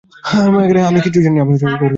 [0.87, 1.43] আমি কিছুই জানি না।